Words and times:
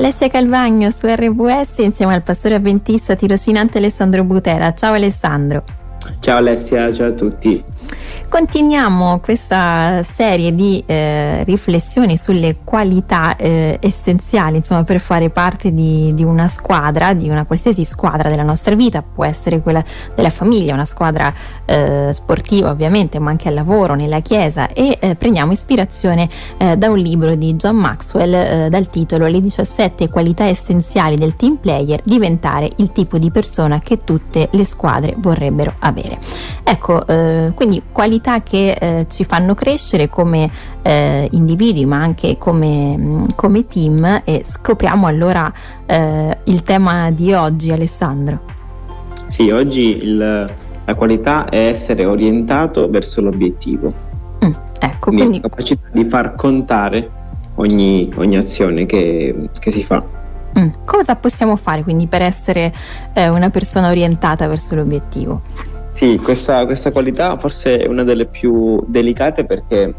Alessia 0.00 0.30
Calvagno 0.30 0.90
su 0.90 1.06
RWS 1.06 1.80
insieme 1.80 2.14
al 2.14 2.22
pastore 2.22 2.54
avventista 2.54 3.14
tirocinante 3.14 3.76
Alessandro 3.76 4.24
Butera. 4.24 4.72
Ciao 4.72 4.94
Alessandro. 4.94 5.62
Ciao 6.20 6.38
Alessia, 6.38 6.90
ciao 6.90 7.08
a 7.08 7.12
tutti. 7.12 7.62
Continuiamo 8.30 9.18
questa 9.18 10.04
serie 10.04 10.54
di 10.54 10.80
eh, 10.86 11.42
riflessioni 11.42 12.16
sulle 12.16 12.58
qualità 12.62 13.34
eh, 13.34 13.76
essenziali 13.80 14.58
insomma, 14.58 14.84
per 14.84 15.00
fare 15.00 15.30
parte 15.30 15.72
di, 15.72 16.14
di, 16.14 16.22
una 16.22 16.46
squadra, 16.46 17.12
di 17.12 17.28
una 17.28 17.44
qualsiasi 17.44 17.82
squadra 17.82 18.30
della 18.30 18.44
nostra 18.44 18.76
vita, 18.76 19.02
può 19.02 19.24
essere 19.24 19.60
quella 19.60 19.82
della 20.14 20.30
famiglia, 20.30 20.74
una 20.74 20.84
squadra 20.84 21.34
eh, 21.64 22.10
sportiva 22.12 22.70
ovviamente, 22.70 23.18
ma 23.18 23.30
anche 23.30 23.48
al 23.48 23.54
lavoro, 23.54 23.96
nella 23.96 24.20
chiesa 24.20 24.68
e 24.68 24.96
eh, 25.00 25.16
prendiamo 25.16 25.50
ispirazione 25.50 26.28
eh, 26.58 26.76
da 26.76 26.88
un 26.88 26.98
libro 26.98 27.34
di 27.34 27.56
John 27.56 27.78
Maxwell 27.78 28.32
eh, 28.32 28.68
dal 28.70 28.88
titolo 28.88 29.26
Le 29.26 29.40
17 29.40 30.08
qualità 30.08 30.44
essenziali 30.44 31.16
del 31.16 31.34
team 31.34 31.56
player, 31.56 32.00
diventare 32.04 32.70
il 32.76 32.92
tipo 32.92 33.18
di 33.18 33.32
persona 33.32 33.80
che 33.80 34.04
tutte 34.04 34.48
le 34.52 34.64
squadre 34.64 35.16
vorrebbero 35.18 35.74
avere. 35.80 36.18
Ecco, 36.62 37.04
quindi 37.54 37.82
qualità 37.90 38.19
qualità 38.20 38.42
che 38.42 38.72
eh, 38.72 39.06
ci 39.08 39.24
fanno 39.24 39.54
crescere 39.54 40.08
come 40.08 40.50
eh, 40.82 41.28
individui 41.32 41.86
ma 41.86 42.00
anche 42.00 42.36
come, 42.38 42.96
mm, 42.96 43.22
come, 43.34 43.66
team 43.66 44.22
e 44.24 44.44
scopriamo 44.46 45.06
allora 45.06 45.52
eh, 45.86 46.38
il 46.44 46.62
tema 46.62 47.10
di 47.10 47.32
oggi 47.32 47.72
Alessandro. 47.72 48.40
Sì, 49.28 49.50
oggi 49.50 49.96
il, 50.02 50.18
la 50.84 50.94
qualità 50.94 51.48
è 51.48 51.66
essere 51.68 52.04
orientato 52.04 52.88
verso 52.90 53.20
l'obiettivo. 53.20 53.92
Mm, 54.44 54.52
ecco, 54.78 55.10
quindi, 55.10 55.20
quindi... 55.20 55.40
la 55.40 55.48
capacità 55.48 55.88
di 55.92 56.04
far 56.04 56.34
contare 56.34 57.10
ogni, 57.56 58.12
ogni 58.16 58.36
azione 58.36 58.86
che, 58.86 59.48
che 59.58 59.70
si 59.70 59.82
fa. 59.82 60.04
Mm. 60.58 60.84
Cosa 60.84 61.16
possiamo 61.16 61.54
fare 61.56 61.82
quindi 61.84 62.06
per 62.06 62.22
essere 62.22 62.72
eh, 63.12 63.28
una 63.28 63.50
persona 63.50 63.88
orientata 63.88 64.48
verso 64.48 64.74
l'obiettivo? 64.74 65.42
Sì, 65.90 66.18
questa, 66.18 66.64
questa 66.64 66.92
qualità 66.92 67.36
forse 67.36 67.78
è 67.78 67.88
una 67.88 68.04
delle 68.04 68.26
più 68.26 68.82
delicate 68.86 69.44
perché 69.44 69.92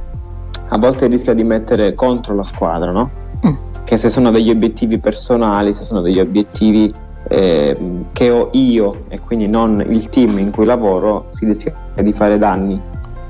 a 0.70 0.78
volte 0.78 1.08
rischia 1.08 1.34
di 1.34 1.44
mettere 1.44 1.94
contro 1.94 2.34
la 2.34 2.44
squadra, 2.44 2.92
no? 2.92 3.10
Mm. 3.46 3.54
Che 3.84 3.98
se 3.98 4.10
sono 4.10 4.32
degli 4.32 4.50
obiettivi 4.50 5.00
personali, 5.00 5.74
se 5.74 5.84
sono 5.84 6.02
degli 6.02 6.20
obiettivi 6.20 6.92
eh, 7.28 7.78
che 8.14 8.30
ho 8.30 8.50
io 8.54 9.04
e 9.10 9.20
quindi 9.20 9.48
non 9.48 9.84
il 9.88 10.10
team 10.10 10.38
in 10.38 10.52
cui 10.52 10.66
lavoro, 10.66 11.28
si 11.30 11.46
rischia 11.46 11.74
di 11.96 12.14
fare 12.14 12.38
danni. 12.38 12.80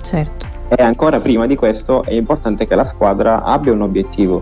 Certo. 0.01 0.45
E 0.69 0.81
ancora 0.81 1.19
prima 1.19 1.47
di 1.47 1.55
questo 1.55 2.03
è 2.03 2.13
importante 2.13 2.67
che 2.67 2.75
la 2.75 2.85
squadra 2.85 3.43
abbia 3.43 3.73
un 3.73 3.81
obiettivo 3.81 4.41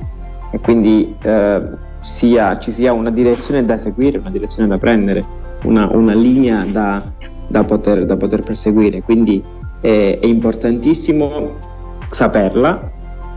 e 0.52 0.60
quindi 0.60 1.16
eh, 1.22 1.62
sia, 2.02 2.60
ci 2.60 2.72
sia 2.72 2.94
una 2.94 3.12
direzione 3.12 3.66
da 3.66 3.78
seguire, 3.78 4.18
una 4.18 4.30
direzione 4.30 4.68
da 4.68 4.78
prendere, 4.78 5.26
una, 5.64 5.90
una 5.92 6.14
linea 6.14 6.66
da, 6.66 7.04
da 7.50 7.64
poter, 7.66 8.06
da 8.06 8.16
poter 8.16 8.42
perseguire. 8.44 9.02
Quindi 9.02 9.44
è, 9.82 10.20
è 10.22 10.26
importantissimo 10.26 11.68
saperla 12.10 12.92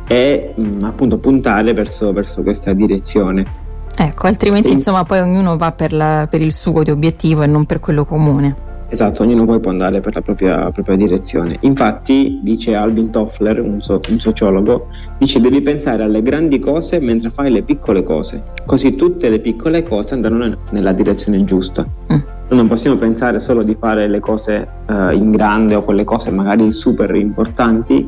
e 0.07 0.53
mh, 0.55 0.63
mm, 0.63 0.83
appunto 0.85 1.19
puntare 1.19 1.73
verso, 1.73 2.13
verso, 2.13 2.43
questa 2.43 2.73
direzione. 2.73 3.61
Ecco, 3.97 4.27
altrimenti 4.27 4.69
sì. 4.69 4.75
insomma 4.75 5.05
poi 5.05 5.21
ognuno 5.21 5.57
va 5.57 5.73
per, 5.73 5.93
la, 5.93 6.27
per, 6.31 6.41
il 6.41 6.53
suo 6.53 6.83
di 6.83 6.91
obiettivo 6.91 7.43
e 7.43 7.47
non 7.47 7.67
per 7.67 7.81
quello 7.81 8.05
comune. 8.05 8.71
Esatto, 8.89 9.23
ognuno 9.23 9.47
poi 9.47 9.59
può 9.59 9.71
andare 9.71 10.03
per 10.03 10.15
la 10.15 10.21
propria, 10.21 10.71
propria 10.71 10.97
direzione. 10.97 11.57
Infatti, 11.61 12.41
dice 12.43 12.75
Alvin 12.75 13.11
Toffler, 13.11 13.59
un, 13.59 13.81
so, 13.81 13.99
un, 14.07 14.21
sociologo, 14.21 14.89
dice 15.17 15.41
devi 15.41 15.63
pensare 15.63 16.03
alle 16.03 16.21
grandi 16.21 16.59
cose 16.59 17.01
mentre 17.01 17.31
fai 17.31 17.51
le 17.51 17.63
piccole 17.63 18.03
cose, 18.03 18.43
così 18.67 18.95
tutte 18.95 19.31
le 19.31 19.39
piccole 19.39 19.83
cose 19.83 20.13
andranno 20.13 20.59
nella 20.73 20.93
direzione 20.93 21.43
giusta. 21.45 21.87
Non 22.53 22.69
possiamo 22.69 22.97
pensare 22.97 23.41
solo 23.41 23.63
di 23.63 23.75
fare 23.81 24.07
le 24.09 24.21
cose 24.21 24.69
uh, 24.87 25.11
in 25.11 25.31
grande 25.31 25.75
o 25.75 25.83
quelle 25.83 26.05
cose 26.05 26.31
magari 26.31 26.71
super 26.71 27.15
importanti, 27.15 28.07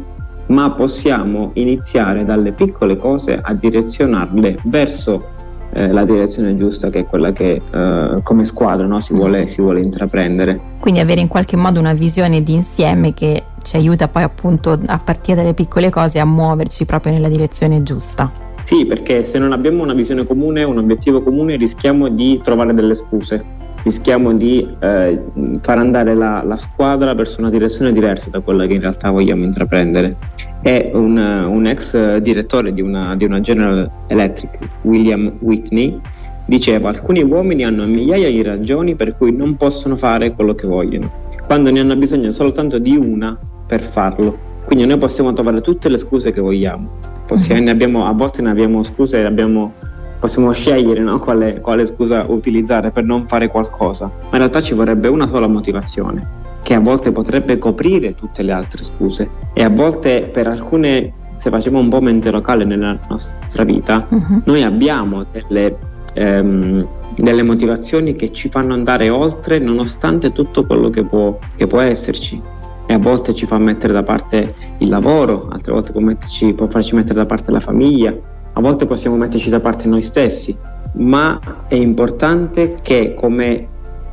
ma 0.49 0.71
possiamo 0.72 1.53
iniziare 1.55 2.27
dalle 2.27 2.53
piccole 2.53 2.99
cose 2.99 3.41
a 3.43 3.54
direzionarle 3.54 4.59
verso 4.65 5.33
eh, 5.72 5.91
la 5.91 6.04
direzione 6.04 6.54
giusta 6.56 6.91
che 6.91 7.00
è 7.00 7.06
quella 7.06 7.33
che 7.33 7.62
eh, 7.69 8.21
come 8.22 8.44
squadra 8.44 8.87
no, 8.87 9.00
si, 9.00 9.15
vuole, 9.15 9.47
si, 9.47 9.62
vuole, 9.62 9.81
intraprendere. 9.81 10.60
Quindi 10.78 11.00
avere 11.00 11.22
in 11.22 11.28
qualche 11.28 11.56
modo 11.56 11.81
una 11.81 11.94
visione 11.94 12.43
di 12.43 12.53
insieme 12.53 13.15
che 13.15 13.44
ci 13.62 13.77
aiuta 13.77 14.09
poi 14.09 14.25
appunto 14.25 14.78
a 14.87 15.00
partire 15.03 15.38
dalle 15.38 15.54
piccole 15.54 15.88
cose 15.88 16.21
a 16.21 16.27
muoverci 16.27 16.84
proprio 16.84 17.15
nella 17.15 17.31
direzione 17.31 17.83
giusta. 17.83 18.31
Sì, 18.62 18.84
perché 18.84 19.25
se 19.25 19.38
non 19.38 19.53
abbiamo 19.53 19.83
una 19.83 19.94
visione 19.94 20.27
comune, 20.27 20.65
un 20.65 20.77
obiettivo 20.77 21.22
comune, 21.22 21.56
rischiamo 21.56 22.09
di 22.09 22.41
trovare 22.44 22.75
delle 22.75 22.94
scuse 22.94 23.62
rischiamo 23.84 24.33
di 24.33 24.67
eh, 24.81 25.21
far 25.61 25.78
andare 25.78 26.15
la, 26.15 26.43
la, 26.43 26.56
squadra 26.56 27.12
verso 27.15 27.41
una 27.41 27.50
direzione 27.50 27.93
diversa 27.93 28.31
da 28.31 28.41
quella 28.41 28.67
che 28.67 28.72
in 28.72 28.81
realtà 28.81 29.11
vogliamo 29.11 29.45
intraprendere. 29.45 30.17
È 30.62 30.91
un, 30.95 31.17
un 31.17 31.67
ex 31.67 32.17
direttore 32.17 32.72
di 32.72 32.81
una, 32.81 33.15
di 33.15 33.25
una 33.25 33.41
General 33.41 33.89
Electric, 34.09 34.59
William 34.84 35.37
Whitney, 35.41 36.00
diceva 36.47 36.89
alcuni 36.89 37.22
uomini 37.22 37.62
hanno 37.62 37.87
migliaia 37.87 38.28
di 38.28 38.43
ragioni 38.43 38.95
per 38.95 39.17
cui 39.17 39.34
non 39.34 39.56
possono 39.56 39.97
fare 39.97 40.33
quello 40.33 40.55
che 40.55 40.66
vogliono, 40.66 41.11
quando 41.47 41.71
ne 41.71 41.81
hanno 41.81 41.97
bisogno 41.97 42.31
soltanto 42.31 42.78
di 42.78 42.97
una 42.97 43.39
per 43.66 43.83
farlo. 43.83 44.53
Quindi 44.65 44.87
noi 44.87 44.97
possiamo 44.97 45.31
trovare 45.34 45.61
tutte 45.61 45.91
le 45.91 45.99
scuse 45.99 46.33
che 46.33 46.41
vogliamo, 46.41 46.89
possiamo, 47.27 47.61
mm-hmm. 47.61 47.71
abbiamo, 47.71 48.06
a 48.06 48.12
volte 48.12 48.41
ne 48.41 48.49
abbiamo 48.49 48.83
scuse 48.83 49.21
e 49.21 49.25
abbiamo 49.25 49.75
possiamo 50.24 50.52
scegliere 50.52 51.00
no? 51.00 51.18
quale, 51.18 51.60
quale 51.60 51.84
scusa 51.84 52.24
utilizzare 52.26 52.90
per 52.90 53.04
non 53.04 53.26
fare 53.26 53.48
qualcosa, 53.48 54.06
ma 54.06 54.30
in 54.30 54.38
realtà 54.38 54.62
ci 54.62 54.72
vorrebbe 54.72 55.08
una 55.08 55.26
sola 55.26 55.46
motivazione 55.46 56.42
che 56.62 56.72
a 56.72 56.80
volte 56.80 57.12
potrebbe 57.12 57.58
coprire 57.58 58.14
tutte 58.14 58.42
le 58.42 58.52
altre 58.52 58.82
scuse 58.82 59.28
e 59.52 59.62
a 59.62 59.68
volte 59.68 60.22
per 60.32 60.46
alcune, 60.46 61.12
se 61.34 61.50
facciamo 61.50 61.78
un 61.78 61.90
po' 61.90 62.00
mente 62.00 62.30
locale 62.30 62.64
nella 62.64 62.98
nostra 63.06 63.64
vita, 63.64 64.06
uh-huh. 64.08 64.40
noi 64.44 64.62
abbiamo 64.62 65.26
delle, 65.30 65.76
ehm, 66.14 66.88
delle, 67.16 67.42
motivazioni 67.42 68.16
che 68.16 68.32
ci 68.32 68.48
fanno 68.48 68.72
andare 68.72 69.10
oltre 69.10 69.58
nonostante 69.58 70.32
tutto 70.32 70.64
quello 70.64 70.88
che 70.88 71.02
può, 71.02 71.38
che 71.54 71.66
può, 71.66 71.80
esserci 71.80 72.41
e 72.86 72.94
a 72.94 72.98
volte 72.98 73.34
ci 73.34 73.44
fa 73.44 73.58
mettere 73.58 73.92
da 73.92 74.02
parte 74.02 74.54
il 74.78 74.88
lavoro, 74.88 75.48
altre 75.52 75.72
volte 75.72 75.92
può, 75.92 76.00
metterci, 76.00 76.54
può 76.54 76.66
farci 76.66 76.94
mettere 76.94 77.16
da 77.16 77.26
parte 77.26 77.50
la 77.50 77.60
famiglia, 77.60 78.16
a 78.54 78.60
volte 78.60 78.87
possiamo 78.87 79.16
metterci 79.16 79.50
da 79.50 79.60
parte 79.60 79.87
noi 79.88 80.03
stessi, 80.03 80.56
ma 80.94 81.38
è 81.69 81.75
importante 81.75 82.78
che 82.82 83.15
come 83.15 83.69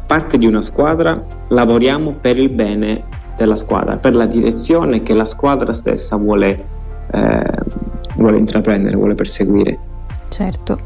parte 0.06 0.38
di 0.38 0.46
una 0.46 0.62
squadra 0.62 1.24
lavoriamo 1.48 2.16
per 2.20 2.38
il 2.38 2.50
bene 2.50 3.04
della 3.38 3.56
squadra, 3.56 3.98
per 3.98 4.14
la 4.14 4.26
direzione 4.26 5.04
che 5.04 5.14
la 5.14 5.26
squadra 5.26 5.74
stessa 5.74 6.16
vuole, 6.16 6.66
eh, 7.12 7.44
vuole 8.16 8.38
intraprendere, 8.38 8.96
vuole 8.96 9.16
perseguire. 9.16 9.90
Certo, 10.28 10.80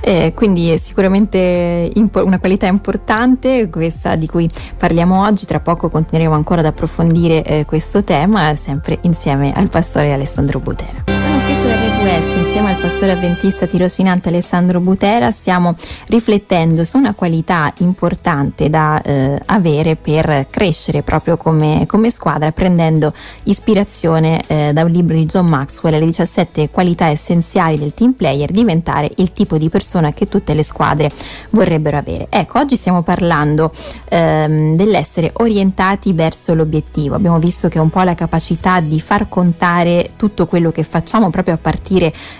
eh, 0.00 0.32
quindi 0.34 0.70
è 0.70 0.78
sicuramente 0.78 1.90
impo- 1.94 2.24
una 2.24 2.38
qualità 2.38 2.66
importante 2.66 3.68
questa 3.68 4.16
di 4.16 4.26
cui 4.26 4.48
parliamo 4.76 5.22
oggi, 5.22 5.44
tra 5.44 5.60
poco 5.60 5.90
continueremo 5.90 6.34
ancora 6.34 6.60
ad 6.60 6.66
approfondire 6.66 7.44
eh, 7.44 7.64
questo 7.66 8.02
tema 8.04 8.54
sempre 8.56 8.98
insieme 9.02 9.52
al 9.52 9.68
pastore 9.68 10.12
Alessandro 10.12 10.60
Butera. 10.60 11.04
Sono 11.06 11.40
qui 11.44 11.54
su 11.54 11.65
RWS 12.06 12.36
insieme 12.36 12.72
al 12.72 12.80
pastore 12.80 13.12
avventista 13.12 13.66
tirocinante 13.66 14.28
Alessandro 14.28 14.78
Butera, 14.78 15.32
stiamo 15.32 15.74
riflettendo 16.06 16.84
su 16.84 16.98
una 16.98 17.14
qualità 17.14 17.72
importante 17.78 18.70
da 18.70 19.02
eh, 19.02 19.42
avere 19.46 19.96
per 19.96 20.46
crescere 20.48 21.02
proprio 21.02 21.36
come, 21.36 21.84
come 21.88 22.10
squadra, 22.10 22.52
prendendo 22.52 23.12
ispirazione 23.44 24.40
eh, 24.46 24.72
da 24.72 24.84
un 24.84 24.92
libro 24.92 25.16
di 25.16 25.24
John 25.26 25.46
Maxwell, 25.46 25.98
le 25.98 26.04
17 26.04 26.70
qualità 26.70 27.08
essenziali 27.08 27.76
del 27.76 27.92
team 27.92 28.12
player, 28.12 28.52
diventare 28.52 29.10
il 29.16 29.32
tipo 29.32 29.58
di 29.58 29.68
persona 29.68 30.12
che 30.12 30.28
tutte 30.28 30.54
le 30.54 30.62
squadre 30.62 31.10
vorrebbero 31.50 31.96
avere. 31.96 32.28
Ecco, 32.30 32.60
oggi 32.60 32.76
stiamo 32.76 33.02
parlando 33.02 33.72
ehm, 34.08 34.76
dell'essere 34.76 35.32
orientati 35.38 36.12
verso 36.12 36.54
l'obiettivo. 36.54 37.16
Abbiamo 37.16 37.40
visto 37.40 37.66
che 37.66 37.78
è 37.78 37.80
un 37.80 37.90
po' 37.90 38.02
la 38.02 38.14
capacità 38.14 38.78
di 38.78 39.00
far 39.00 39.28
contare 39.28 40.10
tutto 40.16 40.46
quello 40.46 40.70
che 40.70 40.84
facciamo 40.84 41.30
proprio 41.30 41.54
a 41.54 41.58
partire 41.58 41.94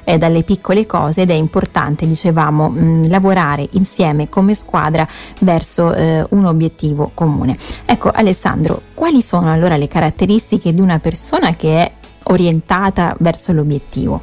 eh, 0.05 0.19
dalle 0.19 0.43
piccole 0.43 0.87
cose 0.87 1.23
ed 1.23 1.31
è 1.31 1.35
importante, 1.35 2.07
dicevamo, 2.07 2.69
mh, 2.69 3.09
lavorare 3.09 3.67
insieme 3.73 4.29
come 4.29 4.55
squadra 4.55 5.07
verso 5.41 5.95
eh, 5.95 6.27
un 6.31 6.45
obiettivo 6.45 7.11
comune. 7.15 7.57
Ecco, 7.85 8.11
Alessandro, 8.11 8.83
quali 8.95 9.23
sono 9.23 9.53
allora 9.53 9.77
le 9.77 9.89
caratteristiche 9.89 10.75
di 10.75 10.81
una 10.81 10.99
persona 10.99 11.55
che 11.55 11.83
è 11.83 11.93
orientata 12.25 13.17
verso 13.21 13.53
l'obiettivo? 13.53 14.21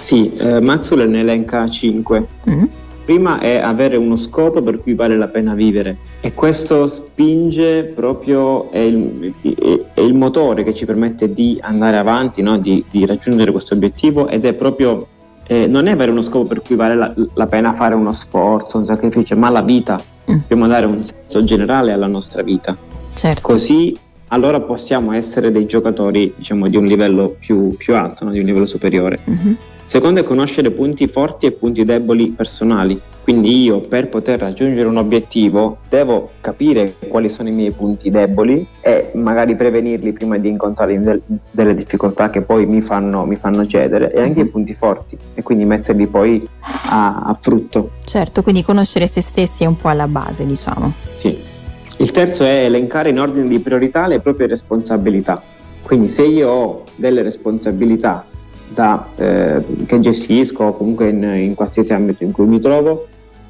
Sì, 0.00 0.34
eh, 0.36 0.60
Maxwell 0.60 1.08
ne 1.08 1.20
elenca 1.20 1.68
5. 1.68 2.26
Mm. 2.48 2.64
Prima 3.04 3.38
è 3.40 3.58
avere 3.58 3.96
uno 3.96 4.16
scopo 4.16 4.62
per 4.62 4.80
cui 4.80 4.94
vale 4.94 5.16
la 5.16 5.28
pena 5.28 5.54
vivere 5.54 6.07
e 6.20 6.34
questo 6.34 6.86
spinge 6.88 7.84
proprio, 7.84 8.70
è 8.72 8.78
il, 8.78 9.34
è 9.94 10.00
il 10.00 10.14
motore 10.14 10.64
che 10.64 10.74
ci 10.74 10.84
permette 10.84 11.32
di 11.32 11.58
andare 11.60 11.96
avanti, 11.96 12.42
no? 12.42 12.58
di, 12.58 12.84
di, 12.90 13.06
raggiungere 13.06 13.52
questo 13.52 13.74
obiettivo 13.74 14.26
ed 14.28 14.44
è 14.44 14.52
proprio 14.54 15.06
eh, 15.46 15.66
non 15.66 15.86
è 15.86 15.92
avere 15.92 16.10
uno 16.10 16.20
scopo 16.20 16.46
per 16.46 16.60
cui 16.60 16.74
vale 16.74 16.94
la, 16.94 17.14
la, 17.34 17.46
pena 17.46 17.72
fare 17.72 17.94
uno 17.94 18.12
sforzo, 18.12 18.78
un 18.78 18.86
sacrificio, 18.86 19.36
ma 19.36 19.48
la 19.48 19.62
vita. 19.62 19.96
Mm. 20.30 20.38
Dobbiamo 20.40 20.66
dare 20.66 20.86
un 20.86 21.04
senso 21.04 21.44
generale 21.44 21.92
alla 21.92 22.08
nostra 22.08 22.42
vita. 22.42 22.76
Certo. 23.14 23.40
Così 23.40 23.96
allora 24.28 24.60
possiamo 24.60 25.12
essere 25.12 25.50
dei 25.50 25.66
giocatori 25.66 26.34
diciamo, 26.36 26.68
di 26.68 26.76
un 26.76 26.84
livello 26.84 27.36
più, 27.38 27.76
più 27.76 27.94
alto, 27.94 28.24
no? 28.24 28.32
di 28.32 28.40
un 28.40 28.44
livello 28.44 28.66
superiore. 28.66 29.20
Mm-hmm. 29.28 29.52
Secondo 29.88 30.20
è 30.20 30.22
conoscere 30.22 30.70
punti 30.70 31.06
forti 31.08 31.46
e 31.46 31.52
punti 31.52 31.82
deboli 31.82 32.28
personali. 32.28 33.00
Quindi 33.22 33.62
io 33.62 33.80
per 33.80 34.10
poter 34.10 34.38
raggiungere 34.38 34.86
un 34.86 34.98
obiettivo 34.98 35.78
devo 35.88 36.32
capire 36.42 36.96
quali 37.08 37.30
sono 37.30 37.48
i 37.48 37.52
miei 37.52 37.70
punti 37.70 38.10
deboli 38.10 38.66
e 38.82 39.12
magari 39.14 39.56
prevenirli 39.56 40.12
prima 40.12 40.36
di 40.36 40.50
incontrare 40.50 41.00
del, 41.00 41.22
delle 41.50 41.74
difficoltà 41.74 42.28
che 42.28 42.42
poi 42.42 42.66
mi 42.66 42.82
fanno, 42.82 43.24
mi 43.24 43.36
fanno, 43.36 43.66
cedere 43.66 44.12
e 44.12 44.20
anche 44.20 44.40
i 44.40 44.46
punti 44.46 44.74
forti 44.74 45.16
e 45.32 45.42
quindi 45.42 45.64
metterli 45.64 46.06
poi 46.06 46.46
a, 46.90 47.22
a 47.22 47.38
frutto. 47.40 47.92
Certo, 48.04 48.42
quindi 48.42 48.62
conoscere 48.62 49.06
se 49.06 49.22
stessi 49.22 49.64
è 49.64 49.66
un 49.66 49.78
po' 49.78 49.88
alla 49.88 50.06
base, 50.06 50.44
diciamo. 50.44 50.92
Sì. 51.18 51.34
Il 51.96 52.10
terzo 52.10 52.44
è 52.44 52.64
elencare 52.64 53.08
in 53.08 53.18
ordine 53.18 53.48
di 53.48 53.58
priorità 53.60 54.06
le 54.06 54.20
proprie 54.20 54.48
responsabilità. 54.48 55.42
Quindi 55.80 56.08
se 56.08 56.26
io 56.26 56.50
ho 56.50 56.82
delle 56.96 57.22
responsabilità 57.22 58.26
da, 58.72 59.08
eh, 59.16 59.64
che 59.86 60.00
gestisco 60.00 60.64
o 60.64 60.72
comunque 60.72 61.08
in, 61.08 61.22
in 61.22 61.54
qualsiasi 61.54 61.92
ambito 61.92 62.24
in 62.24 62.32
cui 62.32 62.46
mi 62.46 62.60
trovo, 62.60 63.06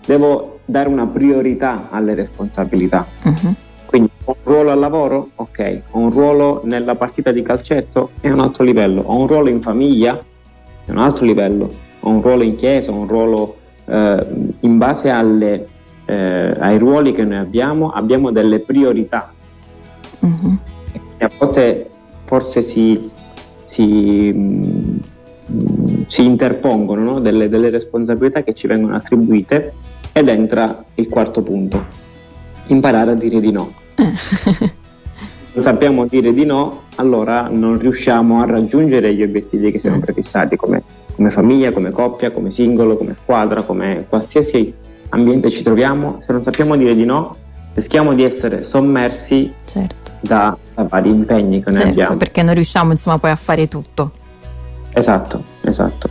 devo 0.07 0.61
dare 0.65 0.89
una 0.89 1.07
priorità 1.07 1.89
alle 1.91 2.15
responsabilità. 2.15 3.07
Uh-huh. 3.25 3.55
Quindi 3.87 4.11
ho 4.25 4.37
un 4.43 4.53
ruolo 4.53 4.71
al 4.71 4.79
lavoro? 4.79 5.31
Ok. 5.37 5.81
Ho 5.93 5.99
un 5.99 6.11
ruolo 6.11 6.61
nella 6.65 6.95
partita 6.95 7.33
di 7.33 7.43
calcetto? 7.43 8.11
È 8.21 8.29
un 8.29 8.41
altro 8.41 8.65
livello. 8.65 9.03
Ho 9.03 9.19
un 9.19 9.27
ruolo 9.27 9.49
in 9.49 9.63
famiglia? 9.63 10.19
È 10.85 10.91
un 10.91 10.99
altro 10.99 11.25
livello. 11.25 11.73
Ho 12.01 12.11
un 12.11 12.21
ruolo 12.21 12.43
in 12.43 12.57
chiesa, 12.57 12.93
un 12.93 13.07
ruolo 13.07 13.57
eh, 13.87 14.27
in 14.61 14.77
base 14.77 15.09
alle, 15.09 15.67
eh, 16.05 16.57
ai 16.59 16.79
ruoli 16.79 17.13
che 17.13 17.25
noi 17.25 17.39
abbiamo, 17.39 17.91
abbiamo 17.91 18.31
delle 18.31 18.61
priorità. 18.61 19.33
Uh-huh. 20.21 20.59
E 21.17 21.25
a 21.25 21.31
volte 21.39 21.91
forse 22.25 22.61
si, 22.61 23.11
si, 23.69 24.33
mh, 24.33 25.01
mm, 25.53 25.97
si 26.07 26.25
interpongono 26.25 27.03
no? 27.03 27.21
delle, 27.21 27.51
delle, 27.51 27.69
responsabilità 27.69 28.43
che 28.43 28.55
ci 28.55 28.67
vengono 28.67 28.97
attribuite 28.97 29.75
ed 30.13 30.27
entra 30.29 30.85
il 30.95 31.09
quarto 31.09 31.43
punto, 31.43 31.85
imparare 32.69 33.11
a 33.11 33.15
dire 33.15 33.41
di 33.41 33.53
no. 33.53 33.73
non 35.53 35.63
sappiamo 35.63 36.07
dire 36.07 36.33
di 36.33 36.47
no, 36.47 36.85
allora 36.97 37.49
non 37.49 37.79
riusciamo 37.79 38.41
a 38.41 38.47
raggiungere 38.47 39.15
gli 39.15 39.23
obiettivi 39.23 39.71
che 39.71 39.79
siamo 39.79 40.01
prefissati 40.01 40.57
come, 40.57 40.83
come 41.15 41.31
famiglia, 41.31 41.71
come 41.71 41.91
coppia, 41.91 42.31
come 42.31 42.51
singolo, 42.51 42.97
come 42.97 43.15
squadra, 43.21 43.63
come 43.63 44.07
qualsiasi 44.09 44.73
ambiente 45.11 45.51
ci 45.51 45.63
troviamo, 45.63 46.19
se 46.21 46.33
non 46.33 46.43
sappiamo 46.43 46.75
dire 46.75 46.95
di 46.95 47.05
no, 47.05 47.37
rischiamo 47.79 48.13
di 48.15 48.25
essere 48.25 48.65
sommersi 48.65 49.53
certo. 49.65 50.13
da, 50.21 50.57
da, 50.75 50.83
vari 50.85 51.11
impegni 51.11 51.63
che 51.63 51.71
certo, 51.73 51.79
noi 51.81 51.91
abbiamo. 51.91 52.17
Perché 52.17 52.43
non 52.43 52.55
riusciamo 52.55 52.91
insomma 52.91 53.19
poi 53.19 53.31
a 53.31 53.37
fare 53.37 53.69
tutto. 53.69 54.11
Esatto, 54.93 55.43
esatto. 55.63 56.09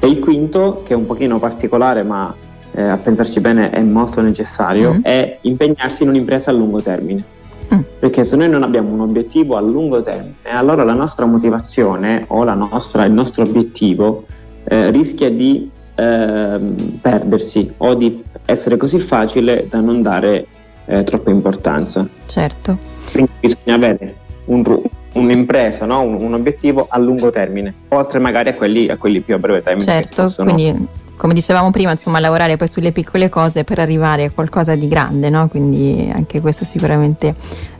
E 0.00 0.08
il 0.08 0.18
quinto, 0.18 0.82
che 0.84 0.94
è 0.94 0.96
un 0.96 1.06
pochino 1.06 1.38
particolare, 1.38 2.02
ma 2.02 2.34
eh, 2.72 2.82
a 2.82 2.96
pensarci 2.96 3.40
bene 3.40 3.70
è 3.70 3.80
molto 3.80 4.20
necessario, 4.20 4.94
mm. 4.94 5.02
è 5.02 5.38
impegnarsi 5.42 6.02
in 6.02 6.08
un'impresa 6.08 6.50
a 6.50 6.54
lungo 6.54 6.80
termine. 6.80 7.24
Mm. 7.72 7.80
Perché 7.98 8.24
se 8.24 8.36
noi 8.36 8.48
non 8.48 8.62
abbiamo 8.62 8.92
un 8.92 9.00
obiettivo 9.00 9.56
a 9.56 9.60
lungo 9.60 10.02
termine, 10.02 10.36
allora 10.44 10.82
la 10.82 10.94
nostra 10.94 11.26
motivazione 11.26 12.24
o 12.28 12.42
nostra, 12.54 13.04
il 13.04 13.12
nostro 13.12 13.42
obiettivo 13.42 14.24
eh, 14.64 14.90
rischia 14.90 15.30
di 15.30 15.70
eh, 15.94 16.74
perdersi 17.00 17.72
o 17.76 17.94
di 17.94 18.22
essere 18.44 18.76
così 18.76 18.98
facile 18.98 19.66
da 19.68 19.80
non 19.80 20.02
dare 20.02 20.46
eh, 20.88 21.04
troppa 21.04 21.30
importanza. 21.30 22.08
Certo. 22.26 22.78
Quindi 23.12 23.30
bisogna 23.40 23.74
avere 23.74 24.14
un, 24.46 24.80
un'impresa, 25.12 25.84
no? 25.84 26.00
un, 26.00 26.14
un, 26.14 26.34
obiettivo 26.34 26.86
a 26.88 26.98
lungo 26.98 27.30
termine, 27.30 27.72
oltre 27.88 28.18
magari 28.18 28.48
a 28.48 28.54
quelli, 28.54 28.88
a 28.88 28.96
quelli 28.96 29.20
più 29.20 29.34
a 29.34 29.38
breve 29.38 29.62
termine. 29.62 29.84
Certo, 29.84 30.24
possono... 30.24 30.52
quindi 30.52 30.86
come 31.16 31.34
dicevamo 31.34 31.70
prima, 31.70 31.90
insomma, 31.90 32.20
lavorare 32.20 32.56
poi 32.56 32.68
sulle 32.68 32.92
piccole 32.92 33.28
cose 33.28 33.64
per 33.64 33.80
arrivare 33.80 34.24
a 34.24 34.30
qualcosa 34.30 34.76
di 34.76 34.86
grande, 34.86 35.28
no? 35.28 35.48
Quindi 35.48 36.10
anche 36.14 36.40
questo 36.40 36.64
sicuramente 36.64 37.34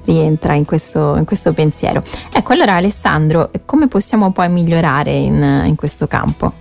rientra 0.05 0.55
in 0.55 0.65
questo, 0.65 1.15
in 1.17 1.25
questo 1.25 1.53
pensiero. 1.53 2.03
Ecco, 2.33 2.53
allora 2.53 2.75
Alessandro, 2.75 3.51
come 3.65 3.87
possiamo 3.87 4.33
poi 4.33 4.49
migliorare 4.49 5.13
in, 5.13 5.63
in 5.67 5.77
questo 5.77 6.09
campo? 6.09 6.53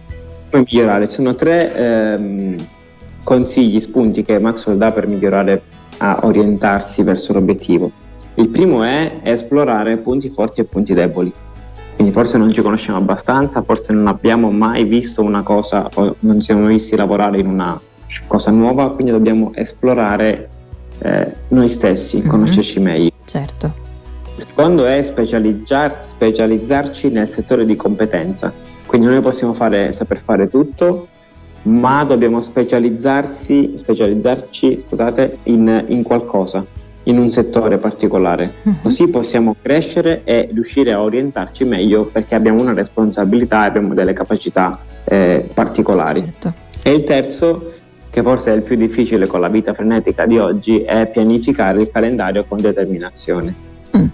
Come 0.51 0.65
migliorare? 0.69 1.09
Ci 1.09 1.15
sono 1.15 1.33
tre 1.33 1.73
ehm, 1.73 2.55
consigli, 3.23 3.81
spunti 3.81 4.23
che 4.23 4.37
Maxwell 4.37 4.77
dà 4.77 4.91
per 4.91 5.07
migliorare 5.07 5.61
a 5.97 6.19
orientarsi 6.23 7.03
verso 7.03 7.33
l'obiettivo. 7.33 7.91
Il 8.35 8.49
primo 8.49 8.83
è 8.83 9.19
esplorare 9.23 9.97
punti 9.97 10.29
forti 10.29 10.61
e 10.61 10.65
punti 10.65 10.93
deboli. 10.93 11.33
Quindi 11.95 12.13
forse 12.13 12.37
non 12.37 12.51
ci 12.51 12.61
conosciamo 12.61 12.99
abbastanza, 12.99 13.63
forse 13.63 13.91
non 13.91 14.05
abbiamo 14.05 14.51
mai 14.51 14.83
visto 14.83 15.23
una 15.23 15.41
cosa 15.41 15.89
o 15.95 16.15
non 16.19 16.39
ci 16.39 16.45
siamo 16.45 16.67
visti 16.67 16.95
lavorare 16.95 17.39
in 17.39 17.47
una 17.47 17.79
cosa 18.27 18.51
nuova, 18.51 18.91
quindi 18.91 19.11
dobbiamo 19.11 19.51
esplorare 19.55 20.49
eh, 20.99 21.33
noi 21.47 21.69
stessi, 21.69 22.17
mm-hmm. 22.17 22.27
conoscerci 22.27 22.79
meglio. 22.79 23.11
Certo. 23.25 23.73
Il 24.35 24.43
secondo 24.43 24.85
è 24.85 25.01
specializzar- 25.01 26.05
specializzarci 26.07 27.09
nel 27.09 27.29
settore 27.29 27.65
di 27.65 27.75
competenza. 27.75 28.53
Quindi 28.85 29.07
noi 29.07 29.21
possiamo 29.21 29.55
fare, 29.55 29.91
saper 29.91 30.21
fare 30.23 30.49
tutto, 30.49 31.07
ma 31.63 32.03
dobbiamo 32.03 32.41
specializzarsi, 32.41 33.73
specializzarci 33.75 34.85
scusate, 34.87 35.39
in, 35.43 35.85
in 35.89 36.03
qualcosa 36.03 36.65
in 37.03 37.17
un 37.17 37.31
settore 37.31 37.77
particolare, 37.77 38.53
uh-huh. 38.63 38.75
così 38.83 39.07
possiamo 39.07 39.55
crescere 39.61 40.21
e 40.25 40.49
riuscire 40.51 40.91
a 40.91 41.01
orientarci 41.01 41.63
meglio 41.63 42.05
perché 42.05 42.35
abbiamo 42.35 42.61
una 42.61 42.73
responsabilità 42.73 43.63
e 43.63 43.67
abbiamo 43.67 43.93
delle 43.93 44.13
capacità 44.13 44.77
eh, 45.05 45.49
particolari. 45.53 46.21
Certo. 46.21 46.53
E 46.83 46.93
il 46.93 47.03
terzo, 47.05 47.71
che 48.09 48.21
forse 48.21 48.51
è 48.51 48.55
il 48.55 48.61
più 48.61 48.75
difficile 48.75 49.25
con 49.25 49.39
la 49.39 49.47
vita 49.47 49.73
frenetica 49.73 50.25
di 50.25 50.37
oggi, 50.37 50.81
è 50.81 51.07
pianificare 51.07 51.81
il 51.81 51.89
calendario 51.89 52.43
con 52.45 52.57
determinazione. 52.57 53.65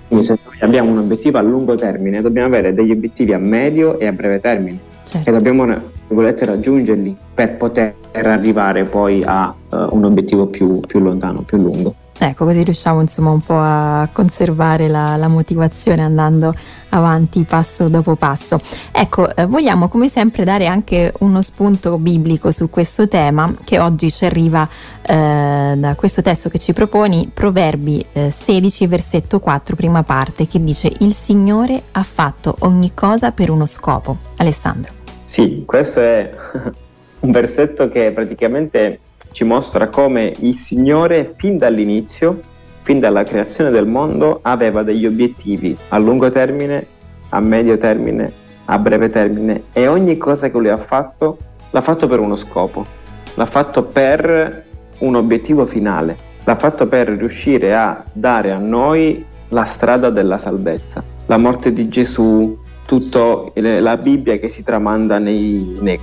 Quindi 0.07 0.25
se 0.25 0.37
noi 0.45 0.57
abbiamo 0.59 0.91
un 0.91 0.99
obiettivo 0.99 1.39
a 1.39 1.41
lungo 1.41 1.75
termine, 1.75 2.21
dobbiamo 2.21 2.47
avere 2.47 2.73
degli 2.73 2.91
obiettivi 2.91 3.33
a 3.33 3.37
medio 3.37 3.99
e 3.99 4.07
a 4.07 4.11
breve 4.11 4.39
termine 4.39 4.79
certo. 5.03 5.29
e 5.29 5.33
dobbiamo 5.33 5.65
raggiungerli 6.07 7.15
per 7.33 7.57
poter 7.57 7.95
arrivare 8.13 8.83
poi 8.85 9.23
a 9.23 9.53
uh, 9.69 9.75
un 9.91 10.05
obiettivo 10.05 10.47
più, 10.47 10.79
più 10.81 10.99
lontano, 10.99 11.41
più 11.41 11.57
lungo. 11.57 11.95
Ecco, 12.19 12.45
così 12.45 12.63
riusciamo 12.63 13.01
insomma 13.01 13.31
un 13.31 13.41
po' 13.41 13.57
a 13.57 14.07
conservare 14.11 14.87
la, 14.87 15.17
la 15.17 15.27
motivazione 15.27 16.03
andando 16.03 16.53
avanti 16.89 17.43
passo 17.43 17.89
dopo 17.89 18.15
passo. 18.15 18.59
Ecco, 18.91 19.35
eh, 19.35 19.45
vogliamo 19.45 19.87
come 19.87 20.07
sempre 20.07 20.43
dare 20.45 20.67
anche 20.67 21.11
uno 21.19 21.41
spunto 21.41 21.97
biblico 21.97 22.51
su 22.51 22.69
questo 22.69 23.07
tema 23.07 23.53
che 23.63 23.79
oggi 23.79 24.11
ci 24.11 24.25
arriva 24.25 24.67
eh, 25.01 25.73
da 25.75 25.95
questo 25.95 26.21
testo 26.21 26.49
che 26.49 26.59
ci 26.59 26.71
proponi, 26.71 27.31
Proverbi 27.33 28.05
eh, 28.13 28.29
16, 28.29 28.87
versetto 28.87 29.39
4, 29.39 29.75
prima 29.75 30.03
parte, 30.03 30.45
che 30.45 30.63
dice 30.63 30.91
Il 30.99 31.13
Signore 31.13 31.81
ha 31.91 32.03
fatto 32.03 32.55
ogni 32.59 32.91
cosa 32.93 33.31
per 33.31 33.49
uno 33.49 33.65
scopo. 33.65 34.19
Alessandro. 34.37 35.02
Sì, 35.33 35.63
questo 35.65 35.99
è 35.99 36.29
un 37.21 37.31
versetto 37.31 37.89
che 37.89 38.11
praticamente 38.11 38.99
ci 39.31 39.43
mostra 39.43 39.87
come 39.87 40.31
il 40.41 40.59
Signore 40.59 41.33
fin 41.37 41.57
dall'inizio, 41.57 42.39
fin 42.83 42.99
dalla 42.99 43.23
creazione 43.23 43.71
del 43.71 43.87
mondo, 43.87 44.41
aveva 44.43 44.83
degli 44.83 45.07
obiettivi 45.07 45.75
a 45.89 45.97
lungo 45.97 46.29
termine, 46.29 46.85
a 47.29 47.39
medio 47.39 47.79
termine, 47.79 48.31
a 48.65 48.77
breve 48.77 49.09
termine 49.09 49.63
e 49.73 49.87
ogni 49.87 50.17
cosa 50.17 50.51
che 50.51 50.57
lui 50.59 50.69
ha 50.69 50.77
fatto 50.77 51.39
l'ha 51.71 51.81
fatto 51.81 52.05
per 52.05 52.19
uno 52.19 52.35
scopo, 52.35 52.85
l'ha 53.33 53.47
fatto 53.47 53.85
per 53.85 54.65
un 54.99 55.15
obiettivo 55.15 55.65
finale, 55.65 56.15
l'ha 56.43 56.57
fatto 56.57 56.85
per 56.85 57.07
riuscire 57.07 57.73
a 57.73 58.03
dare 58.13 58.51
a 58.51 58.59
noi 58.59 59.25
la 59.49 59.65
strada 59.73 60.11
della 60.11 60.37
salvezza, 60.37 61.03
la 61.25 61.37
morte 61.37 61.73
di 61.73 61.89
Gesù, 61.89 62.55
tutta 62.99 63.51
la 63.53 63.97
Bibbia 63.97 64.37
che 64.37 64.49
si 64.49 64.63
tramanda 64.63 65.17
nei, 65.19 65.77
nei, 65.79 65.99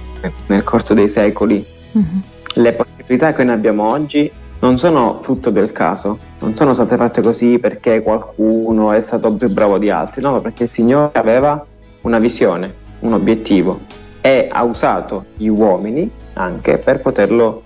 nel 0.46 0.64
corso 0.64 0.94
dei 0.94 1.08
secoli. 1.08 1.64
Mm-hmm 1.96 2.18
le 2.54 2.72
possibilità 2.72 3.32
che 3.32 3.44
noi 3.44 3.54
abbiamo 3.54 3.86
oggi 3.86 4.30
non 4.60 4.76
sono 4.76 5.20
frutto 5.22 5.50
del 5.50 5.72
caso, 5.72 6.18
non 6.40 6.56
sono 6.56 6.74
state 6.74 6.96
fatte 6.96 7.22
così 7.22 7.58
perché 7.58 8.02
qualcuno 8.02 8.92
è 8.92 9.00
stato 9.00 9.32
più 9.32 9.50
bravo 9.50 9.78
di 9.78 9.88
altri, 9.88 10.20
no, 10.20 10.40
perché 10.40 10.64
il 10.64 10.70
Signore 10.70 11.12
aveva 11.14 11.64
una 12.02 12.18
visione, 12.18 12.74
un 13.00 13.14
obiettivo 13.14 13.80
e 14.20 14.48
ha 14.50 14.62
usato 14.64 15.26
gli 15.36 15.48
uomini 15.48 16.10
anche 16.34 16.76
per 16.76 17.00
poterlo 17.00 17.62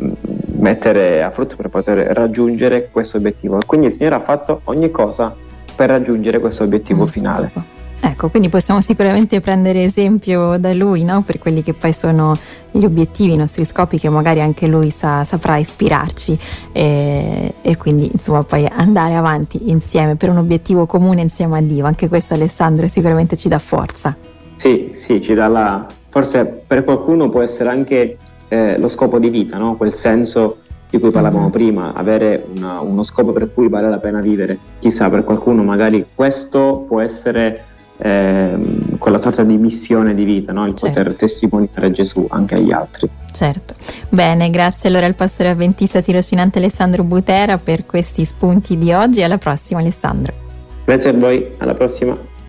mm, 0.00 0.12
mettere 0.58 1.24
a 1.24 1.30
frutto, 1.30 1.56
per 1.56 1.70
poter 1.70 1.98
raggiungere 2.14 2.88
questo 2.92 3.16
obiettivo. 3.16 3.58
Quindi 3.66 3.86
il 3.86 3.92
Signore 3.92 4.14
ha 4.14 4.20
fatto 4.20 4.60
ogni 4.64 4.92
cosa 4.92 5.34
per 5.74 5.88
raggiungere 5.90 6.38
questo 6.38 6.62
obiettivo 6.62 7.06
finale. 7.06 7.50
Ecco, 8.00 8.28
quindi 8.28 8.48
possiamo 8.48 8.80
sicuramente 8.80 9.40
prendere 9.40 9.82
esempio 9.82 10.56
da 10.56 10.72
lui, 10.72 11.02
no? 11.02 11.22
Per 11.22 11.38
quelli 11.38 11.62
che 11.62 11.74
poi 11.74 11.92
sono 11.92 12.32
gli 12.70 12.84
obiettivi, 12.84 13.32
i 13.32 13.36
nostri 13.36 13.64
scopi 13.64 13.98
che 13.98 14.08
magari 14.08 14.40
anche 14.40 14.66
lui 14.66 14.90
sa, 14.90 15.24
saprà 15.24 15.56
ispirarci 15.56 16.38
e, 16.72 17.54
e, 17.60 17.76
quindi 17.76 18.08
insomma 18.12 18.44
poi 18.44 18.66
andare 18.70 19.14
avanti 19.14 19.70
insieme 19.70 20.16
per 20.16 20.30
un 20.30 20.38
obiettivo 20.38 20.86
comune 20.86 21.22
insieme 21.22 21.58
a 21.58 21.60
Dio. 21.60 21.86
Anche 21.86 22.08
questo 22.08 22.34
Alessandro 22.34 22.86
sicuramente 22.86 23.36
ci 23.36 23.48
dà 23.48 23.58
forza. 23.58 24.16
Sì, 24.54 24.92
sì, 24.94 25.22
ci 25.22 25.34
dà 25.34 25.48
la... 25.48 25.86
forse 26.08 26.44
per 26.44 26.84
qualcuno 26.84 27.28
può 27.28 27.42
essere 27.42 27.68
anche 27.68 28.18
eh, 28.48 28.78
lo 28.78 28.88
scopo 28.88 29.18
di 29.18 29.28
vita, 29.28 29.58
no? 29.58 29.76
quel 29.76 29.94
senso 29.94 30.58
di 30.90 30.98
cui 30.98 31.10
parlavamo 31.10 31.42
mm-hmm. 31.42 31.52
prima, 31.52 31.92
avere 31.92 32.46
una, 32.56 32.80
uno 32.80 33.02
scopo 33.02 33.32
per 33.32 33.52
cui 33.52 33.68
vale 33.68 33.90
la 33.90 33.98
pena 33.98 34.20
vivere. 34.20 34.58
Chissà, 34.78 35.10
per 35.10 35.24
qualcuno 35.24 35.62
magari 35.62 36.04
questo 36.14 36.84
può 36.88 37.00
essere 37.00 37.67
quella 37.98 39.18
sorta 39.18 39.42
di 39.42 39.56
missione 39.56 40.14
di 40.14 40.24
vita, 40.24 40.52
no? 40.52 40.66
il 40.66 40.74
certo. 40.74 40.94
poter 40.94 41.14
testimoniare 41.14 41.90
Gesù 41.90 42.26
anche 42.30 42.54
agli 42.54 42.72
altri. 42.72 43.08
Certo, 43.32 43.74
bene, 44.08 44.50
grazie 44.50 44.88
allora 44.88 45.06
al 45.06 45.14
pastore 45.14 45.50
avventista 45.50 46.00
tirocinante 46.00 46.58
Alessandro 46.58 47.02
Butera 47.02 47.58
per 47.58 47.86
questi 47.86 48.24
spunti 48.24 48.76
di 48.76 48.92
oggi. 48.92 49.22
Alla 49.22 49.38
prossima 49.38 49.80
Alessandro. 49.80 50.32
Grazie 50.84 51.10
a 51.10 51.12
voi, 51.14 51.46
alla 51.58 51.74
prossima. 51.74 52.27